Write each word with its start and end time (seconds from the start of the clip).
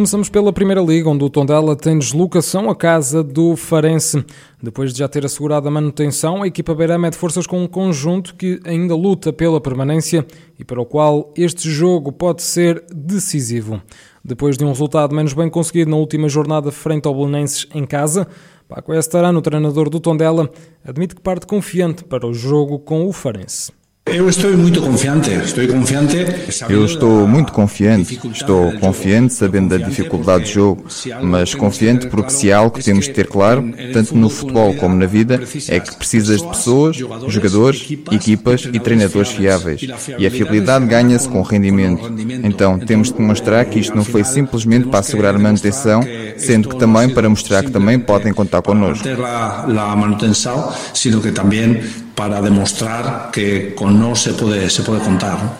Começamos 0.00 0.30
pela 0.30 0.50
Primeira 0.50 0.80
Liga, 0.80 1.10
onde 1.10 1.22
o 1.22 1.28
Tondela 1.28 1.76
tem 1.76 1.98
deslocação 1.98 2.70
à 2.70 2.74
casa 2.74 3.22
do 3.22 3.54
Farense. 3.54 4.24
Depois 4.62 4.94
de 4.94 5.00
já 5.00 5.06
ter 5.06 5.26
assegurado 5.26 5.68
a 5.68 5.70
manutenção, 5.70 6.42
a 6.42 6.46
equipa 6.46 6.74
beira 6.74 6.98
mede 6.98 7.18
forças 7.18 7.46
com 7.46 7.62
um 7.62 7.66
conjunto 7.66 8.34
que 8.34 8.58
ainda 8.64 8.96
luta 8.96 9.30
pela 9.30 9.60
permanência 9.60 10.26
e 10.58 10.64
para 10.64 10.80
o 10.80 10.86
qual 10.86 11.30
este 11.36 11.70
jogo 11.70 12.10
pode 12.12 12.40
ser 12.40 12.82
decisivo. 12.90 13.82
Depois 14.24 14.56
de 14.56 14.64
um 14.64 14.68
resultado 14.68 15.14
menos 15.14 15.34
bem 15.34 15.50
conseguido 15.50 15.90
na 15.90 15.98
última 15.98 16.30
jornada 16.30 16.72
frente 16.72 17.06
ao 17.06 17.14
Belenenses 17.14 17.66
em 17.74 17.84
casa, 17.84 18.26
Paco 18.66 18.94
Estarano, 18.94 19.42
treinador 19.42 19.90
do 19.90 20.00
Tondela, 20.00 20.50
admite 20.82 21.14
que 21.14 21.20
parte 21.20 21.46
confiante 21.46 22.04
para 22.04 22.26
o 22.26 22.32
jogo 22.32 22.78
com 22.78 23.06
o 23.06 23.12
Farense. 23.12 23.70
Eu 24.12 24.28
estou 24.28 24.56
muito 24.56 24.80
confiante, 24.80 25.30
estou 25.30 25.68
confiante. 25.68 26.16
Eu 26.68 26.84
estou 26.84 27.26
muito 27.26 27.52
confiante, 27.52 28.20
estou 28.32 28.72
confiante 28.78 29.34
sabendo 29.34 29.68
da 29.68 29.84
dificuldade 29.86 30.44
do 30.44 30.50
jogo, 30.50 30.84
mas 31.22 31.54
confiante 31.54 32.08
porque 32.08 32.30
se 32.30 32.52
há 32.52 32.58
algo 32.58 32.76
que 32.76 32.84
temos 32.84 33.06
de 33.06 33.12
ter 33.12 33.26
claro, 33.26 33.72
tanto 33.92 34.16
no 34.16 34.28
futebol 34.28 34.74
como 34.74 34.94
na 34.96 35.06
vida, 35.06 35.40
é 35.68 35.80
que 35.80 35.94
precisas 35.96 36.42
de 36.42 36.48
pessoas, 36.48 36.96
jogadores, 36.96 37.86
equipas 38.10 38.68
e 38.72 38.78
treinadores 38.80 39.30
fiáveis. 39.30 39.82
E 40.18 40.26
a 40.26 40.30
fiabilidade 40.30 40.86
ganha-se 40.86 41.28
com 41.28 41.42
rendimento. 41.42 42.12
Então 42.42 42.78
temos 42.78 43.08
de 43.08 43.14
demonstrar 43.14 43.64
que 43.66 43.78
isto 43.78 43.94
não 43.94 44.04
foi 44.04 44.24
simplesmente 44.24 44.88
para 44.88 45.00
assegurar 45.00 45.34
a 45.34 45.38
manutenção, 45.38 46.02
sendo 46.36 46.68
que 46.68 46.76
também 46.76 47.08
para 47.08 47.28
mostrar 47.28 47.62
que 47.62 47.70
também 47.70 47.98
podem 47.98 48.32
contar 48.32 48.62
connosco. 48.62 49.04
Para 52.20 52.42
demonstrar 52.42 53.30
que 53.30 53.70
com 53.70 53.90
nós 53.90 54.18
se 54.18 54.34
pode, 54.34 54.68
se 54.68 54.82
pode 54.82 55.02
contar. 55.02 55.58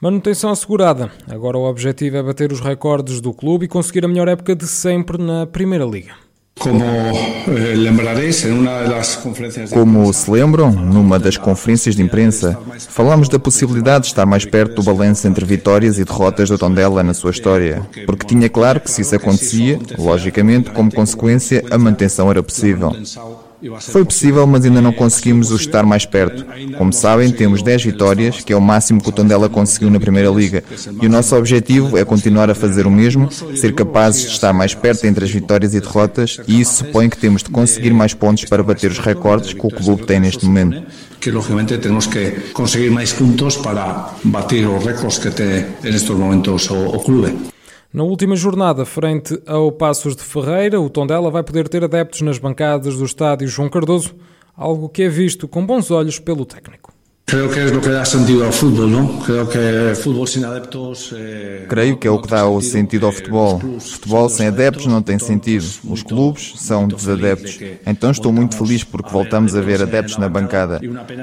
Manutenção 0.00 0.50
assegurada. 0.50 1.08
Agora 1.30 1.56
o 1.56 1.62
objetivo 1.62 2.16
é 2.16 2.22
bater 2.22 2.50
os 2.50 2.58
recordes 2.58 3.20
do 3.20 3.32
clube 3.32 3.66
e 3.66 3.68
conseguir 3.68 4.04
a 4.04 4.08
melhor 4.08 4.26
época 4.26 4.56
de 4.56 4.66
sempre 4.66 5.22
na 5.22 5.46
Primeira 5.46 5.84
Liga. 5.84 6.10
Como 6.58 6.84
eh, 6.84 7.74
lembrareis, 7.76 8.44
em 8.44 8.50
uma 8.50 8.82
das 8.88 9.14
conferências 9.14 9.70
Como 9.70 10.12
se 10.12 10.28
lembram, 10.28 10.72
numa 10.72 11.16
das 11.16 11.36
conferências 11.36 11.94
de 11.94 12.02
imprensa, 12.02 12.58
falamos 12.88 13.28
da 13.28 13.38
possibilidade 13.38 14.06
de 14.06 14.10
estar 14.10 14.26
mais 14.26 14.44
perto 14.44 14.74
do 14.74 14.82
balanço 14.82 15.28
entre 15.28 15.44
vitórias 15.44 15.96
e 15.96 16.04
derrotas 16.04 16.48
do 16.48 16.58
Tondela 16.58 17.04
na 17.04 17.14
sua 17.14 17.30
história, 17.30 17.88
porque 18.04 18.26
tinha 18.26 18.48
claro 18.48 18.80
que 18.80 18.90
se 18.90 19.02
isso 19.02 19.14
acontecia, 19.14 19.78
logicamente, 19.96 20.72
como 20.72 20.92
consequência, 20.92 21.64
a 21.70 21.78
manutenção 21.78 22.28
era 22.28 22.42
possível. 22.42 22.92
Foi 23.80 24.04
possível, 24.04 24.46
mas 24.46 24.64
ainda 24.64 24.80
não 24.80 24.92
conseguimos 24.92 25.50
o 25.50 25.56
estar 25.56 25.84
mais 25.84 26.06
perto. 26.06 26.46
Como 26.78 26.92
sabem, 26.92 27.30
temos 27.30 27.62
10 27.62 27.84
vitórias, 27.84 28.40
que 28.42 28.52
é 28.52 28.56
o 28.56 28.60
máximo 28.60 29.02
que 29.02 29.08
o 29.08 29.12
Tondela 29.12 29.48
conseguiu 29.48 29.90
na 29.90 30.00
Primeira 30.00 30.30
Liga. 30.30 30.64
E 31.00 31.06
o 31.06 31.10
nosso 31.10 31.36
objetivo 31.36 31.98
é 31.98 32.04
continuar 32.04 32.50
a 32.50 32.54
fazer 32.54 32.86
o 32.86 32.90
mesmo, 32.90 33.30
ser 33.30 33.74
capazes 33.74 34.22
de 34.22 34.28
estar 34.28 34.52
mais 34.52 34.74
perto 34.74 35.04
entre 35.04 35.24
as 35.24 35.30
vitórias 35.30 35.74
e 35.74 35.80
derrotas, 35.80 36.40
e 36.48 36.60
isso 36.60 36.84
supõe 36.84 37.08
que 37.08 37.18
temos 37.18 37.42
de 37.42 37.50
conseguir 37.50 37.92
mais 37.92 38.14
pontos 38.14 38.44
para 38.46 38.62
bater 38.62 38.90
os 38.90 38.98
recordes 38.98 39.52
que 39.52 39.66
o 39.66 39.70
clube 39.70 40.06
tem 40.06 40.20
neste 40.20 40.44
momento. 40.46 40.82
Que, 41.20 41.30
logicamente, 41.30 41.76
temos 41.78 42.06
que 42.06 42.30
conseguir 42.54 42.90
mais 42.90 43.12
pontos 43.12 43.56
para 43.58 44.14
bater 44.24 44.66
os 44.66 44.84
recordes 44.84 45.18
que 45.18 45.30
tem 45.30 45.66
nestes 45.82 46.10
momentos 46.10 46.70
o, 46.70 46.96
o 46.96 47.00
clube. 47.00 47.50
Na 47.92 48.04
última 48.04 48.36
jornada, 48.36 48.84
frente 48.84 49.42
ao 49.44 49.72
Passos 49.72 50.14
de 50.14 50.22
Ferreira, 50.22 50.80
o 50.80 50.88
Tondela 50.88 51.28
vai 51.28 51.42
poder 51.42 51.68
ter 51.68 51.82
adeptos 51.82 52.20
nas 52.20 52.38
bancadas 52.38 52.96
do 52.96 53.04
estádio 53.04 53.48
João 53.48 53.68
Cardoso, 53.68 54.14
algo 54.56 54.88
que 54.88 55.02
é 55.02 55.08
visto 55.08 55.48
com 55.48 55.66
bons 55.66 55.90
olhos 55.90 56.20
pelo 56.20 56.46
técnico. 56.46 56.92
Creio 57.30 57.48
que 57.48 57.60
é 57.60 57.66
o 57.66 57.80
que 57.80 57.88
dá 57.88 58.04
sentido 58.04 58.42
ao 58.42 58.50
futebol, 58.50 58.88
não? 58.88 59.06
Creio 59.20 59.46
que 59.46 59.94
futebol 59.94 60.26
sem 60.26 60.44
adeptos. 60.44 61.12
Eh, 61.14 61.64
Creio 61.68 61.96
que 61.96 62.08
é 62.08 62.10
o 62.10 62.20
que 62.20 62.26
dá 62.26 62.48
o 62.48 62.60
sentido 62.60 63.06
ao 63.06 63.12
futebol. 63.12 63.60
Futebol 63.78 64.28
sem 64.28 64.48
adeptos 64.48 64.86
não 64.86 65.00
tem 65.00 65.16
sentido. 65.16 65.64
Os 65.88 66.02
clubes 66.02 66.54
são 66.56 66.88
desadeptos. 66.88 67.60
Então 67.86 68.10
estou 68.10 68.32
muito 68.32 68.56
feliz 68.56 68.82
porque 68.82 69.10
voltamos 69.10 69.54
a 69.54 69.60
ver 69.60 69.80
adeptos 69.80 70.16
na 70.16 70.28
bancada. 70.28 70.80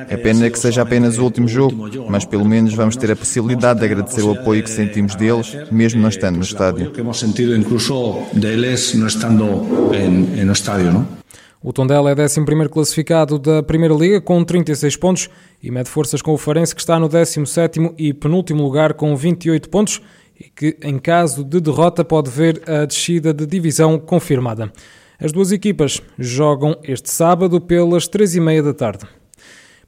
É 0.07 0.16
pena 0.16 0.50
que 0.50 0.57
seja 0.57 0.81
apenas 0.81 1.17
o 1.17 1.25
último 1.25 1.46
jogo, 1.46 1.90
mas 2.09 2.23
pelo 2.23 2.46
menos 2.46 2.73
vamos 2.73 2.96
ter 2.96 3.12
a 3.12 3.16
possibilidade 3.16 3.81
de 3.81 3.85
agradecer 3.85 4.22
o 4.22 4.31
apoio 4.31 4.63
que 4.63 4.69
sentimos 4.69 5.13
deles, 5.13 5.57
mesmo 5.69 6.01
não 6.01 6.07
estando 6.07 6.38
no 6.38 6.44
estádio. 6.44 6.91
Que 6.91 7.01
hemos 7.01 7.19
sentido 7.19 7.53
incluso 7.53 8.22
deles 8.31 8.94
não 8.94 9.07
estando 9.07 9.44
no 9.44 10.53
estádio, 10.53 10.94
não? 10.94 11.17
O 11.62 11.73
Tondela 11.73 12.12
é 12.12 12.13
11 12.13 12.69
classificado 12.69 13.40
da 13.40 13.63
Primeira 13.63 13.94
Liga 13.94 14.22
com 14.22 14.44
36 14.44 14.95
pontos 14.95 15.29
e 15.62 15.72
mede 15.72 15.90
forças 15.90 16.22
com 16.22 16.34
o 16.34 16.38
Farense 16.38 16.75
que 16.75 16.81
está 16.81 17.00
no 17.00 17.09
17º 17.09 17.95
e 17.97 18.13
penúltimo 18.13 18.62
lugar 18.63 18.94
com 18.94 19.16
28 19.16 19.67
pontos 19.69 20.01
e 20.40 20.44
que, 20.44 20.78
em 20.84 21.00
caso 21.00 21.44
de 21.44 21.59
derrota, 21.59 22.06
pode 22.06 22.29
ver 22.29 22.62
a 22.69 22.85
descida 22.85 23.34
de 23.34 23.46
divisão 23.47 23.97
confirmada. 23.97 24.72
As 25.19 25.31
duas 25.31 25.51
equipas 25.51 26.00
jogam 26.17 26.78
este 26.84 27.09
sábado 27.09 27.59
pelas 27.59 28.07
3h30 28.07 28.62
da 28.62 28.73
tarde. 28.73 29.07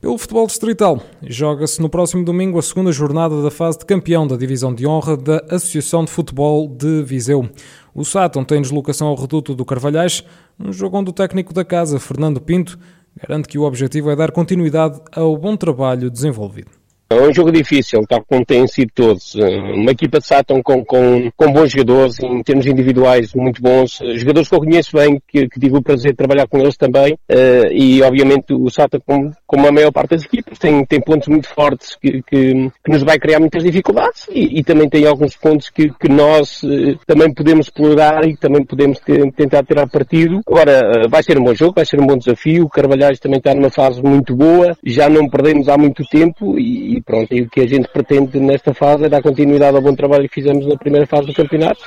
Pelo 0.02 0.18
futebol 0.18 0.48
distrital, 0.48 1.04
joga-se 1.22 1.82
no 1.82 1.90
próximo 1.90 2.24
domingo 2.24 2.58
a 2.58 2.62
segunda 2.62 2.90
jornada 2.90 3.44
da 3.44 3.52
fase 3.52 3.80
de 3.80 3.86
campeão 3.86 4.26
da 4.26 4.38
Divisão 4.38 4.74
de 4.74 4.88
Honra 4.88 5.18
da 5.18 5.44
Associação 5.50 6.06
de 6.06 6.10
Futebol 6.10 6.68
de 6.70 7.04
Viseu. 7.04 7.50
O 7.94 8.06
Sátão 8.06 8.46
tem 8.46 8.62
deslocação 8.62 9.10
ao 9.10 9.16
reduto 9.16 9.54
do 9.54 9.66
Carvalhais, 9.66 10.24
um 10.60 10.74
jogo 10.74 10.98
onde 10.98 11.10
o 11.10 11.14
técnico 11.14 11.54
da 11.54 11.64
casa, 11.64 12.00
Fernando 12.00 12.42
Pinto, 12.42 12.78
garante 13.16 13.48
que 13.48 13.58
o 13.58 13.64
objetivo 13.64 14.10
é 14.12 14.16
dar 14.16 14.32
continuidade 14.32 15.00
ao 15.12 15.36
bom 15.38 15.56
trabalho 15.56 16.12
desenvolvido. 16.12 16.79
É 17.12 17.16
um 17.16 17.34
jogo 17.34 17.52
difícil, 17.52 18.06
tal 18.08 18.24
como 18.24 18.46
têm 18.46 18.68
sido 18.68 18.92
todos. 18.94 19.34
Uma 19.34 19.92
equipa 19.92 20.20
de 20.20 20.28
Sátão 20.28 20.62
com, 20.62 20.86
com, 20.86 21.32
com 21.36 21.52
bons 21.52 21.72
jogadores, 21.72 22.20
em 22.20 22.44
termos 22.44 22.68
individuais 22.68 23.34
muito 23.34 23.60
bons, 23.64 24.00
jogadores 24.16 24.48
que 24.48 24.54
eu 24.54 24.60
conheço 24.60 24.96
bem, 24.96 25.20
que, 25.28 25.50
que 25.50 25.60
tive 25.60 25.78
o 25.78 25.82
prazer 25.82 26.12
de 26.12 26.18
trabalhar 26.18 26.48
com 26.48 26.60
eles 26.60 26.78
também, 26.78 27.14
uh, 27.14 27.72
e 27.72 28.00
obviamente 28.04 28.54
o 28.54 28.70
Sátão, 28.70 29.02
como, 29.04 29.32
como 29.48 29.68
a 29.68 29.72
maior 29.72 29.92
parte 29.92 30.12
das 30.12 30.24
equipas, 30.24 30.60
tem, 30.60 30.86
tem 30.86 31.02
pontos 31.02 31.28
muito 31.28 31.50
fortes 31.50 31.96
que, 31.96 32.22
que, 32.22 32.70
que 32.84 32.92
nos 32.92 33.02
vai 33.02 33.18
criar 33.18 33.40
muitas 33.40 33.64
dificuldades, 33.64 34.28
e, 34.32 34.60
e 34.60 34.64
também 34.64 34.88
tem 34.88 35.08
alguns 35.08 35.36
pontos 35.36 35.68
que, 35.72 35.90
que 35.90 36.08
nós 36.08 36.62
uh, 36.62 36.96
também 37.08 37.34
podemos 37.34 37.66
explorar 37.66 38.24
e 38.28 38.38
também 38.38 38.64
podemos 38.64 39.00
ter, 39.00 39.32
tentar 39.32 39.64
tirar 39.64 39.90
partido. 39.90 40.42
Agora, 40.46 41.06
uh, 41.06 41.10
vai 41.10 41.24
ser 41.24 41.40
um 41.40 41.44
bom 41.44 41.56
jogo, 41.56 41.74
vai 41.76 41.86
ser 41.86 42.00
um 42.00 42.06
bom 42.06 42.18
desafio, 42.18 42.66
o 42.66 42.70
Carvalhais 42.70 43.20
também 43.20 43.40
está 43.40 43.56
numa 43.56 43.72
fase 43.72 44.00
muito 44.00 44.36
boa, 44.36 44.78
já 44.86 45.10
não 45.10 45.28
perdemos 45.28 45.68
há 45.68 45.76
muito 45.76 46.04
tempo, 46.06 46.60
e 46.60 46.99
e 47.00 47.02
pronto, 47.02 47.34
e 47.34 47.42
o 47.42 47.50
que 47.50 47.62
a 47.62 47.68
gente 47.68 47.88
pretende 47.88 48.40
nesta 48.40 48.74
fase 48.74 49.06
é 49.06 49.10
dar 49.10 49.22
continuidade 49.22 49.76
ao 49.76 49.82
bom 49.82 49.96
trabalho 49.96 50.28
que 50.28 50.36
fizemos 50.36 50.68
na 50.68 50.78
primeira 50.78 51.08
fase 51.08 51.28
do 51.28 51.34
campeonato. 51.34 51.80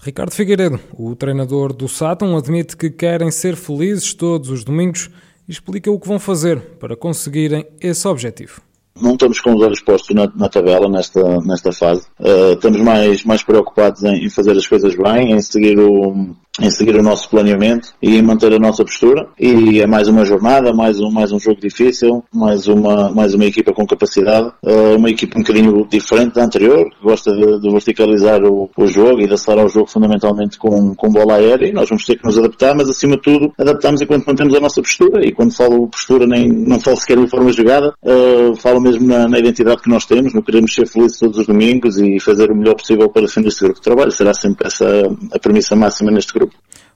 Ricardo 0.00 0.32
Figueiredo, 0.32 0.78
o 0.92 1.14
treinador 1.14 1.72
do 1.72 1.88
Sátão, 1.88 2.36
admite 2.36 2.76
que 2.76 2.90
querem 2.90 3.30
ser 3.30 3.56
felizes 3.56 4.12
todos 4.12 4.50
os 4.50 4.64
domingos 4.64 5.08
e 5.48 5.52
explica 5.52 5.90
o 5.90 5.98
que 5.98 6.08
vão 6.08 6.18
fazer 6.18 6.60
para 6.80 6.96
conseguirem 6.96 7.64
esse 7.80 8.06
objetivo. 8.06 8.60
Não 9.00 9.12
estamos 9.12 9.40
com 9.40 9.54
os 9.54 9.62
olhos 9.62 9.80
postos 9.82 10.14
na, 10.14 10.26
na 10.34 10.48
tabela 10.48 10.88
nesta, 10.88 11.40
nesta 11.42 11.70
fase. 11.70 12.06
Uh, 12.18 12.54
estamos 12.54 12.80
mais, 12.80 13.24
mais 13.24 13.42
preocupados 13.42 14.02
em, 14.02 14.24
em, 14.24 14.30
fazer 14.30 14.52
as 14.52 14.66
coisas 14.66 14.94
bem, 14.96 15.32
em 15.32 15.40
seguir 15.40 15.78
o, 15.78 16.34
em 16.60 16.70
seguir 16.70 16.96
o 16.96 17.02
nosso 17.02 17.28
planeamento 17.28 17.88
e 18.00 18.16
em 18.16 18.22
manter 18.22 18.52
a 18.52 18.58
nossa 18.58 18.84
postura. 18.84 19.28
E 19.38 19.80
é 19.80 19.86
mais 19.86 20.08
uma 20.08 20.24
jornada, 20.24 20.72
mais 20.72 21.00
um, 21.00 21.10
mais 21.10 21.32
um 21.32 21.38
jogo 21.38 21.60
difícil, 21.60 22.24
mais 22.32 22.66
uma, 22.66 23.10
mais 23.10 23.34
uma 23.34 23.44
equipa 23.44 23.72
com 23.72 23.86
capacidade, 23.86 24.48
uh, 24.62 24.96
uma 24.96 25.10
equipa 25.10 25.38
um 25.38 25.42
bocadinho 25.42 25.86
diferente 25.88 26.34
da 26.34 26.44
anterior, 26.44 26.88
que 26.90 27.02
gosta 27.02 27.32
de, 27.32 27.60
de 27.60 27.70
verticalizar 27.70 28.42
o, 28.42 28.70
o, 28.76 28.86
jogo 28.86 29.20
e 29.20 29.26
de 29.26 29.34
acelerar 29.34 29.66
o 29.66 29.68
jogo 29.68 29.86
fundamentalmente 29.86 30.58
com, 30.58 30.94
com 30.94 31.10
bola 31.10 31.34
aérea. 31.34 31.68
E 31.68 31.72
nós 31.72 31.88
vamos 31.88 32.04
ter 32.04 32.16
que 32.16 32.24
nos 32.24 32.38
adaptar, 32.38 32.74
mas 32.74 32.88
acima 32.88 33.16
de 33.16 33.22
tudo, 33.22 33.52
adaptamos 33.58 34.00
enquanto 34.00 34.26
mantemos 34.26 34.54
a 34.54 34.60
nossa 34.60 34.80
postura. 34.80 35.26
E 35.26 35.32
quando 35.32 35.54
falo 35.54 35.88
postura, 35.88 36.26
nem, 36.26 36.48
não 36.48 36.80
falo 36.80 36.96
sequer 36.96 37.18
de 37.18 37.28
forma 37.28 37.52
jogada, 37.52 37.94
uh, 38.02 38.56
falo 38.56 38.80
mesmo 38.80 39.06
na, 39.06 39.28
na, 39.28 39.38
identidade 39.38 39.82
que 39.82 39.90
nós 39.90 40.06
temos, 40.06 40.32
no 40.32 40.42
queremos 40.42 40.74
ser 40.74 40.86
felizes 40.86 41.18
todos 41.18 41.38
os 41.38 41.46
domingos 41.46 41.98
e 41.98 42.18
fazer 42.20 42.50
o 42.50 42.56
melhor 42.56 42.74
possível 42.74 43.08
para 43.08 43.22
defender 43.22 43.48
este 43.48 43.64
grupo 43.64 43.76
de 43.76 43.82
trabalho. 43.82 44.10
Será 44.10 44.32
sempre 44.32 44.66
essa 44.66 44.86
a 45.32 45.38
premissa 45.38 45.76
máxima 45.76 46.10
neste 46.10 46.32
grupo. 46.32 46.45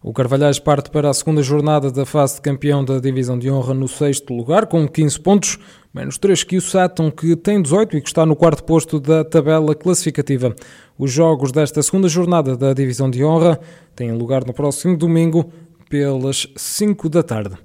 O 0.02 0.14
Carvalhais 0.14 0.58
parte 0.58 0.88
para 0.88 1.10
a 1.10 1.12
segunda 1.12 1.42
jornada 1.42 1.90
da 1.90 2.06
fase 2.06 2.36
de 2.36 2.40
campeão 2.40 2.82
da 2.82 2.98
Divisão 2.98 3.38
de 3.38 3.50
Honra 3.50 3.74
no 3.74 3.86
sexto 3.86 4.32
lugar, 4.32 4.64
com 4.66 4.88
15 4.88 5.20
pontos, 5.20 5.58
menos 5.92 6.16
3 6.16 6.42
que 6.42 6.56
o 6.56 6.60
Sátão, 6.62 7.10
que 7.10 7.36
tem 7.36 7.60
18 7.60 7.98
e 7.98 8.00
que 8.00 8.08
está 8.08 8.24
no 8.24 8.34
quarto 8.34 8.64
posto 8.64 8.98
da 8.98 9.22
tabela 9.22 9.74
classificativa. 9.74 10.56
Os 10.98 11.12
jogos 11.12 11.52
desta 11.52 11.82
segunda 11.82 12.08
jornada 12.08 12.56
da 12.56 12.72
Divisão 12.72 13.10
de 13.10 13.22
Honra 13.22 13.60
têm 13.94 14.16
lugar 14.16 14.42
no 14.46 14.54
próximo 14.54 14.96
domingo, 14.96 15.52
pelas 15.90 16.46
5 16.56 17.10
da 17.10 17.22
tarde. 17.22 17.56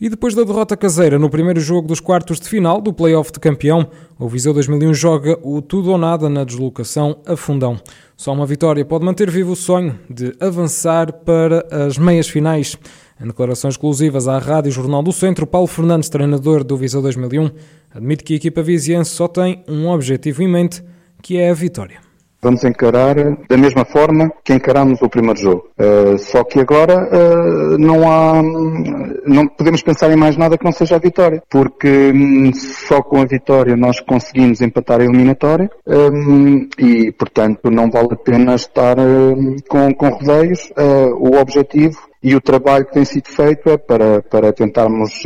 E 0.00 0.08
depois 0.08 0.32
da 0.32 0.44
derrota 0.44 0.76
caseira 0.76 1.18
no 1.18 1.28
primeiro 1.28 1.58
jogo 1.58 1.88
dos 1.88 1.98
quartos 1.98 2.38
de 2.38 2.48
final 2.48 2.80
do 2.80 2.92
Playoff 2.92 3.32
de 3.32 3.40
Campeão, 3.40 3.88
o 4.16 4.28
Viseu 4.28 4.54
2001 4.54 4.94
joga 4.94 5.36
o 5.42 5.60
tudo 5.60 5.90
ou 5.90 5.98
nada 5.98 6.28
na 6.28 6.44
deslocação 6.44 7.18
a 7.26 7.34
Fundão. 7.34 7.80
Só 8.16 8.32
uma 8.32 8.46
vitória 8.46 8.84
pode 8.84 9.04
manter 9.04 9.28
vivo 9.28 9.52
o 9.52 9.56
sonho 9.56 9.98
de 10.08 10.32
avançar 10.38 11.12
para 11.12 11.66
as 11.70 11.98
meias 11.98 12.28
finais. 12.28 12.78
Em 13.20 13.26
declarações 13.26 13.74
exclusivas 13.74 14.28
à 14.28 14.38
Rádio 14.38 14.70
Jornal 14.70 15.02
do 15.02 15.12
Centro, 15.12 15.48
Paulo 15.48 15.66
Fernandes, 15.66 16.08
treinador 16.08 16.62
do 16.62 16.76
Viseu 16.76 17.02
2001, 17.02 17.50
admite 17.92 18.22
que 18.22 18.34
a 18.34 18.36
equipa 18.36 18.62
viziense 18.62 19.10
só 19.10 19.26
tem 19.26 19.64
um 19.66 19.88
objetivo 19.88 20.44
em 20.44 20.48
mente, 20.48 20.80
que 21.20 21.38
é 21.38 21.50
a 21.50 21.54
vitória. 21.54 21.98
Vamos 22.40 22.62
encarar 22.62 23.16
da 23.48 23.56
mesma 23.56 23.84
forma 23.84 24.30
que 24.44 24.54
encaramos 24.54 25.02
o 25.02 25.08
primeiro 25.08 25.40
jogo. 25.40 25.68
Uh, 25.76 26.16
só 26.18 26.44
que 26.44 26.60
agora 26.60 27.08
uh, 27.08 27.76
não 27.78 28.08
há, 28.08 28.40
não 29.28 29.46
podemos 29.46 29.82
pensar 29.82 30.10
em 30.10 30.16
mais 30.16 30.36
nada 30.36 30.56
que 30.56 30.64
não 30.64 30.72
seja 30.72 30.96
a 30.96 30.98
vitória, 30.98 31.42
porque 31.48 32.12
um, 32.14 32.52
só 32.54 33.02
com 33.02 33.20
a 33.20 33.24
vitória 33.24 33.76
nós 33.76 34.00
conseguimos 34.00 34.60
empatar 34.60 35.00
a 35.00 35.04
eliminatória 35.04 35.70
um, 35.86 36.68
e, 36.78 37.12
portanto, 37.12 37.70
não 37.70 37.90
vale 37.90 38.08
a 38.12 38.16
pena 38.16 38.54
estar 38.54 38.98
um, 38.98 39.56
com, 39.68 39.94
com 39.94 40.08
rodeios. 40.08 40.70
Uh, 40.70 41.14
o 41.18 41.40
objetivo 41.40 42.08
e 42.22 42.34
o 42.34 42.40
trabalho 42.40 42.84
que 42.86 42.94
tem 42.94 43.04
sido 43.04 43.28
feito 43.28 43.70
é 43.70 43.76
para, 43.76 44.22
para 44.22 44.52
tentarmos 44.52 45.22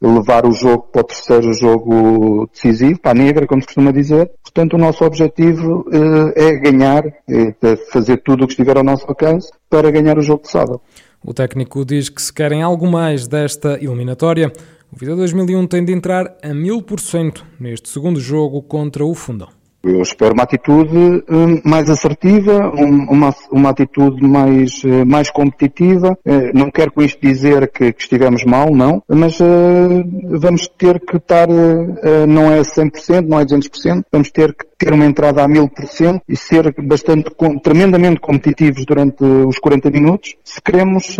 levar 0.00 0.44
o 0.44 0.52
jogo 0.52 0.86
para 0.92 1.00
o 1.00 1.04
terceiro 1.04 1.54
jogo 1.54 2.46
decisivo, 2.52 3.00
para 3.00 3.12
a 3.12 3.14
negra, 3.14 3.46
como 3.46 3.62
se 3.62 3.66
costuma 3.68 3.90
dizer. 3.90 4.30
Portanto, 4.42 4.74
o 4.74 4.78
nosso 4.78 5.04
objetivo 5.04 5.86
uh, 5.88 6.32
é 6.36 6.52
ganhar, 6.56 7.04
é 7.06 7.76
fazer 7.90 8.18
tudo 8.18 8.44
o 8.44 8.46
que 8.46 8.52
estiver 8.52 8.76
ao 8.76 8.84
nosso 8.84 9.06
alcance 9.08 9.50
para 9.70 9.90
ganhar 9.90 10.18
o 10.18 10.22
jogo 10.22 10.42
de 10.42 10.50
sábado. 10.50 10.80
O 11.24 11.34
técnico 11.34 11.84
diz 11.84 12.08
que 12.08 12.22
se 12.22 12.32
querem 12.32 12.62
algo 12.62 12.86
mais 12.86 13.26
desta 13.26 13.74
eliminatória, 13.82 14.52
o 14.90 14.96
Vida 14.98 15.14
2001 15.16 15.66
tem 15.66 15.84
de 15.84 15.92
entrar 15.92 16.36
a 16.42 16.54
mil 16.54 16.80
por 16.80 17.00
cento 17.00 17.44
neste 17.58 17.88
segundo 17.88 18.20
jogo 18.20 18.62
contra 18.62 19.04
o 19.04 19.14
Fundão. 19.14 19.48
Eu 19.82 20.02
espero 20.02 20.34
uma 20.34 20.42
atitude 20.42 21.24
um, 21.30 21.60
mais 21.64 21.88
assertiva, 21.88 22.72
um, 22.74 23.04
uma, 23.10 23.34
uma 23.52 23.70
atitude 23.70 24.20
mais, 24.26 24.82
uh, 24.82 25.06
mais 25.06 25.30
competitiva. 25.30 26.18
Uh, 26.26 26.50
não 26.52 26.68
quero 26.70 26.92
com 26.92 27.00
isto 27.00 27.20
dizer 27.20 27.70
que, 27.70 27.92
que 27.92 28.02
estivemos 28.02 28.44
mal, 28.44 28.74
não, 28.74 29.02
mas 29.08 29.38
uh, 29.38 29.46
vamos 30.40 30.68
ter 30.76 30.98
que 31.00 31.16
estar, 31.16 31.46
não 32.28 32.52
é 32.52 32.60
100%, 32.60 33.26
não 33.26 33.38
é 33.38 33.44
200%, 33.44 34.02
vamos 34.10 34.30
ter 34.30 34.52
que 34.52 34.67
ter 34.78 34.92
uma 34.92 35.04
entrada 35.04 35.42
a 35.42 35.48
1000% 35.48 36.22
e 36.28 36.36
ser 36.36 36.72
bastante, 36.82 37.30
tremendamente 37.62 38.20
competitivos 38.20 38.86
durante 38.86 39.24
os 39.24 39.58
40 39.58 39.90
minutos, 39.90 40.36
se 40.44 40.62
queremos, 40.62 41.16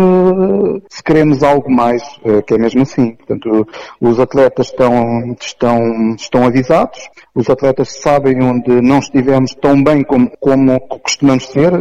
se 0.88 1.02
queremos 1.02 1.42
algo 1.42 1.70
mais, 1.70 2.02
que 2.46 2.54
é 2.54 2.58
mesmo 2.58 2.82
assim. 2.82 3.16
Portanto, 3.16 3.66
os 4.00 4.20
atletas 4.20 4.66
estão, 4.66 5.36
estão, 5.40 6.14
estão 6.14 6.46
avisados, 6.46 7.10
os 7.34 7.50
atletas 7.50 7.88
sabem 8.00 8.40
onde 8.42 8.80
não 8.80 9.00
estivemos 9.00 9.54
tão 9.56 9.82
bem 9.82 10.04
como, 10.04 10.30
como 10.38 10.78
costumamos 11.02 11.46
ser. 11.48 11.72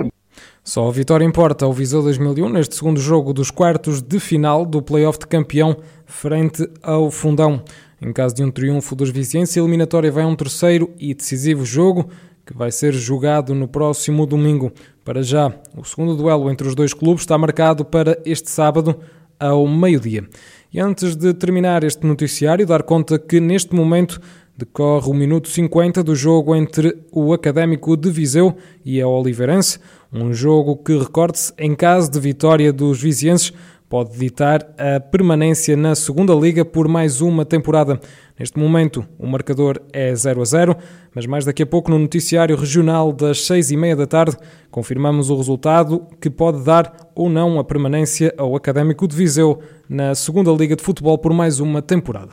Só 0.63 0.85
a 0.85 0.91
vitória 0.91 1.23
importa 1.23 1.63
ao 1.63 1.71
Viseu 1.71 2.01
2001 2.01 2.49
neste 2.49 2.75
segundo 2.75 2.99
jogo 2.99 3.31
dos 3.31 3.49
quartos 3.49 4.01
de 4.01 4.19
final 4.19 4.65
do 4.65 4.81
Playoff 4.81 5.17
de 5.19 5.27
Campeão 5.27 5.77
frente 6.05 6.67
ao 6.83 7.09
Fundão. 7.09 7.63
Em 8.01 8.13
caso 8.13 8.35
de 8.35 8.43
um 8.43 8.51
triunfo 8.51 8.95
dos 8.95 9.09
vizienses, 9.09 9.57
a 9.57 9.59
eliminatória 9.59 10.11
vai 10.11 10.23
a 10.23 10.27
um 10.27 10.35
terceiro 10.35 10.93
e 10.99 11.13
decisivo 11.13 11.65
jogo 11.65 12.09
que 12.45 12.55
vai 12.55 12.71
ser 12.71 12.93
jogado 12.93 13.53
no 13.53 13.67
próximo 13.67 14.25
domingo. 14.25 14.71
Para 15.03 15.21
já, 15.21 15.53
o 15.75 15.83
segundo 15.83 16.15
duelo 16.15 16.49
entre 16.49 16.67
os 16.67 16.75
dois 16.75 16.93
clubes 16.93 17.23
está 17.23 17.37
marcado 17.37 17.83
para 17.83 18.17
este 18.25 18.49
sábado 18.49 18.97
ao 19.39 19.67
meio-dia. 19.67 20.27
E 20.71 20.79
antes 20.79 21.15
de 21.15 21.33
terminar 21.33 21.83
este 21.83 22.05
noticiário, 22.05 22.65
dar 22.65 22.83
conta 22.83 23.19
que 23.19 23.39
neste 23.39 23.75
momento 23.75 24.21
decorre 24.55 25.09
o 25.09 25.13
minuto 25.13 25.49
50 25.49 26.03
do 26.03 26.15
jogo 26.15 26.55
entre 26.55 26.97
o 27.11 27.33
Académico 27.33 27.95
de 27.95 28.09
Viseu 28.09 28.55
e 28.83 28.99
a 29.01 29.07
Oliveirense, 29.07 29.79
um 30.11 30.33
jogo 30.33 30.77
que, 30.77 30.97
recorde-se, 30.97 31.53
em 31.57 31.75
caso 31.75 32.09
de 32.09 32.19
vitória 32.19 32.71
dos 32.71 33.01
vizienses, 33.01 33.53
pode 33.89 34.17
ditar 34.17 34.67
a 34.77 34.99
permanência 34.99 35.77
na 35.77 35.95
segunda 35.95 36.33
liga 36.33 36.65
por 36.65 36.87
mais 36.87 37.21
uma 37.21 37.45
temporada. 37.45 37.99
Neste 38.37 38.59
momento, 38.59 39.05
o 39.17 39.25
marcador 39.25 39.81
é 39.91 40.13
0 40.13 40.41
a 40.41 40.45
0, 40.45 40.75
mas 41.15 41.25
mais 41.25 41.45
daqui 41.45 41.63
a 41.63 41.65
pouco 41.65 41.89
no 41.89 41.97
noticiário 41.97 42.55
regional 42.55 43.11
das 43.11 43.45
seis 43.45 43.71
e 43.71 43.77
meia 43.77 43.95
da 43.95 44.05
tarde 44.05 44.37
confirmamos 44.69 45.29
o 45.29 45.37
resultado 45.37 46.05
que 46.21 46.29
pode 46.29 46.63
dar 46.63 47.11
ou 47.15 47.29
não 47.29 47.57
a 47.57 47.63
permanência 47.63 48.33
ao 48.37 48.55
Académico 48.55 49.07
de 49.07 49.15
Viseu 49.15 49.59
na 49.89 50.13
segunda 50.13 50.51
liga 50.51 50.75
de 50.75 50.83
futebol 50.83 51.17
por 51.17 51.33
mais 51.33 51.59
uma 51.59 51.81
temporada. 51.81 52.25